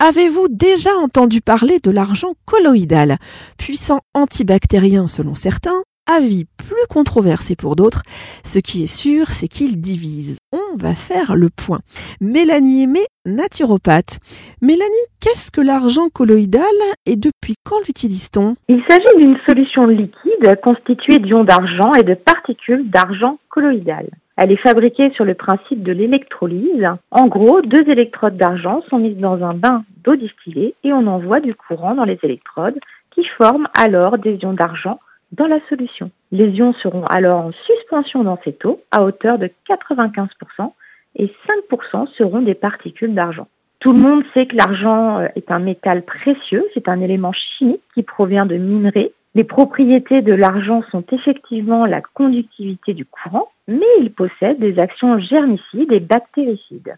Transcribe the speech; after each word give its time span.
Avez-vous 0.00 0.48
déjà 0.50 0.90
entendu 1.00 1.40
parler 1.40 1.78
de 1.78 1.90
l'argent 1.90 2.34
colloïdal? 2.46 3.16
Puissant 3.56 4.00
antibactérien 4.12 5.06
selon 5.06 5.36
certains, 5.36 5.82
avis 6.10 6.46
plus 6.58 6.86
controversé 6.90 7.54
pour 7.54 7.76
d'autres, 7.76 8.02
ce 8.44 8.58
qui 8.58 8.82
est 8.82 8.92
sûr, 8.92 9.30
c'est 9.30 9.46
qu'il 9.46 9.80
divise. 9.80 10.38
On 10.52 10.76
va 10.76 10.94
faire 10.94 11.36
le 11.36 11.48
point. 11.48 11.78
Mélanie 12.20 12.82
Aimé, 12.82 13.06
naturopathe. 13.24 14.18
Mélanie, 14.60 15.06
qu'est-ce 15.20 15.52
que 15.52 15.60
l'argent 15.60 16.08
colloïdal 16.12 16.64
et 17.06 17.14
depuis 17.16 17.54
quand 17.64 17.78
l'utilise-t-on? 17.86 18.56
Il 18.68 18.82
s'agit 18.88 19.16
d'une 19.16 19.38
solution 19.46 19.86
liquide 19.86 20.60
constituée 20.62 21.20
d'ions 21.20 21.44
d'argent 21.44 21.92
et 21.94 22.02
de 22.02 22.14
particules 22.14 22.90
d'argent 22.90 23.38
colloïdal. 23.48 24.10
Elle 24.36 24.50
est 24.50 24.56
fabriquée 24.56 25.10
sur 25.12 25.24
le 25.24 25.34
principe 25.34 25.82
de 25.82 25.92
l'électrolyse. 25.92 26.88
En 27.10 27.28
gros, 27.28 27.62
deux 27.62 27.88
électrodes 27.88 28.36
d'argent 28.36 28.82
sont 28.90 28.98
mises 28.98 29.18
dans 29.18 29.44
un 29.44 29.54
bain 29.54 29.84
d'eau 30.02 30.16
distillée 30.16 30.74
et 30.82 30.92
on 30.92 31.06
envoie 31.06 31.40
du 31.40 31.54
courant 31.54 31.94
dans 31.94 32.04
les 32.04 32.18
électrodes 32.22 32.78
qui 33.10 33.24
forment 33.38 33.68
alors 33.78 34.18
des 34.18 34.36
ions 34.42 34.52
d'argent 34.52 34.98
dans 35.32 35.46
la 35.46 35.60
solution. 35.68 36.10
Les 36.32 36.48
ions 36.50 36.72
seront 36.74 37.04
alors 37.04 37.46
en 37.46 37.52
suspension 37.52 38.24
dans 38.24 38.38
cette 38.44 38.64
eau 38.64 38.80
à 38.90 39.04
hauteur 39.04 39.38
de 39.38 39.50
95% 39.68 40.72
et 41.16 41.30
5% 41.70 42.08
seront 42.16 42.42
des 42.42 42.54
particules 42.54 43.14
d'argent. 43.14 43.46
Tout 43.80 43.92
le 43.92 44.00
monde 44.00 44.24
sait 44.32 44.46
que 44.46 44.56
l'argent 44.56 45.18
euh, 45.18 45.26
est 45.36 45.50
un 45.50 45.58
métal 45.58 46.02
précieux, 46.02 46.64
c'est 46.74 46.88
un 46.88 47.00
élément 47.00 47.32
chimique 47.32 47.82
qui 47.94 48.02
provient 48.02 48.46
de 48.46 48.56
minerais. 48.56 49.12
Les 49.36 49.42
propriétés 49.44 50.22
de 50.22 50.32
l'argent 50.32 50.84
sont 50.92 51.02
effectivement 51.10 51.86
la 51.86 52.00
conductivité 52.00 52.94
du 52.94 53.04
courant, 53.04 53.48
mais 53.66 53.86
il 54.00 54.12
possède 54.12 54.60
des 54.60 54.78
actions 54.78 55.18
germicides 55.18 55.90
et 55.90 55.98
bactéricides. 55.98 56.96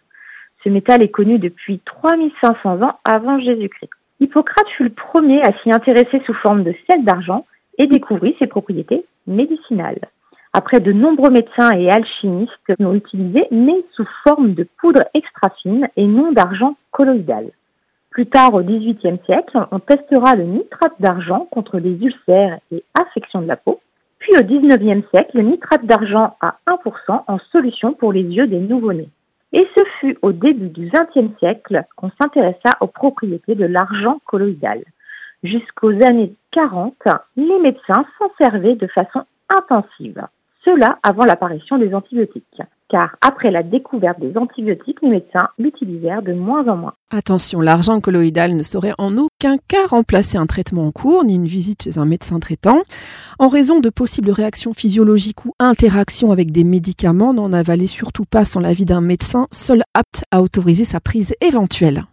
Ce 0.62 0.68
métal 0.68 1.00
est 1.00 1.08
connu 1.08 1.38
depuis 1.38 1.80
3500 1.86 2.82
ans 2.82 2.98
avant 3.04 3.38
Jésus-Christ. 3.38 3.90
Hippocrate 4.20 4.68
fut 4.76 4.84
le 4.84 4.90
premier 4.90 5.40
à 5.42 5.52
s'y 5.62 5.72
intéresser 5.72 6.20
sous 6.26 6.34
forme 6.34 6.62
de 6.62 6.74
sel 6.90 7.04
d'argent 7.04 7.46
et 7.78 7.86
découvrit 7.86 8.36
ses 8.38 8.46
propriétés 8.46 9.06
médicinales. 9.26 10.00
Après, 10.52 10.80
de 10.80 10.92
nombreux 10.92 11.30
médecins 11.30 11.70
et 11.70 11.90
alchimistes 11.90 12.52
l'ont 12.78 12.94
utilisé, 12.94 13.46
mais 13.50 13.82
sous 13.92 14.06
forme 14.26 14.52
de 14.52 14.66
poudre 14.78 15.04
extra 15.14 15.50
fine 15.62 15.88
et 15.96 16.06
non 16.06 16.32
d'argent 16.32 16.76
colloïdal. 16.90 17.50
Plus 18.16 18.28
tard, 18.28 18.54
au 18.54 18.62
XVIIIe 18.62 19.18
siècle, 19.26 19.66
on 19.70 19.78
testera 19.78 20.36
le 20.36 20.44
nitrate 20.44 20.94
d'argent 21.00 21.46
contre 21.50 21.78
les 21.78 22.02
ulcères 22.02 22.60
et 22.72 22.82
affections 22.98 23.42
de 23.42 23.46
la 23.46 23.56
peau. 23.56 23.78
Puis 24.20 24.32
au 24.38 24.42
XIXe 24.42 25.06
siècle, 25.10 25.32
le 25.34 25.42
nitrate 25.42 25.84
d'argent 25.84 26.34
à 26.40 26.56
1% 26.66 27.24
en 27.26 27.38
solution 27.52 27.92
pour 27.92 28.14
les 28.14 28.22
yeux 28.22 28.46
des 28.46 28.58
nouveau-nés. 28.58 29.10
Et 29.52 29.68
ce 29.76 29.84
fut 30.00 30.16
au 30.22 30.32
début 30.32 30.70
du 30.70 30.90
XXe 30.90 31.38
siècle 31.40 31.84
qu'on 31.94 32.10
s'intéressa 32.18 32.78
aux 32.80 32.86
propriétés 32.86 33.54
de 33.54 33.66
l'argent 33.66 34.18
colloïdal. 34.24 34.82
Jusqu'aux 35.42 35.92
années 36.02 36.32
40, 36.52 36.94
les 37.36 37.58
médecins 37.58 38.06
s'en 38.18 38.30
servaient 38.40 38.76
de 38.76 38.86
façon 38.86 39.24
intensive. 39.50 40.26
Cela 40.64 40.98
avant 41.02 41.26
l'apparition 41.26 41.76
des 41.76 41.94
antibiotiques. 41.94 42.62
Car 42.88 43.16
après 43.20 43.50
la 43.50 43.64
découverte 43.64 44.20
des 44.20 44.36
antibiotiques, 44.36 44.98
les 45.02 45.08
médecins 45.08 45.48
l'utilisèrent 45.58 46.22
de 46.22 46.32
moins 46.32 46.66
en 46.68 46.76
moins. 46.76 46.94
Attention, 47.10 47.60
l'argent 47.60 48.00
colloïdal 48.00 48.54
ne 48.54 48.62
saurait 48.62 48.94
en 48.98 49.16
aucun 49.18 49.56
cas 49.68 49.86
remplacer 49.88 50.38
un 50.38 50.46
traitement 50.46 50.86
en 50.86 50.92
cours 50.92 51.24
ni 51.24 51.34
une 51.34 51.46
visite 51.46 51.82
chez 51.82 51.98
un 51.98 52.04
médecin 52.04 52.38
traitant. 52.38 52.82
En 53.40 53.48
raison 53.48 53.80
de 53.80 53.90
possibles 53.90 54.30
réactions 54.30 54.72
physiologiques 54.72 55.44
ou 55.44 55.52
interactions 55.58 56.30
avec 56.30 56.52
des 56.52 56.64
médicaments, 56.64 57.34
n'en 57.34 57.52
avalez 57.52 57.88
surtout 57.88 58.24
pas 58.24 58.44
sans 58.44 58.60
l'avis 58.60 58.84
d'un 58.84 59.00
médecin, 59.00 59.48
seul 59.50 59.82
apte 59.94 60.24
à 60.30 60.40
autoriser 60.40 60.84
sa 60.84 61.00
prise 61.00 61.34
éventuelle. 61.40 62.04